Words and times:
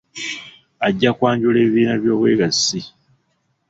Ajja 0.87 1.09
kwanjula 1.17 1.57
ebibiina 1.61 1.93
by'obwegassi. 2.01 2.79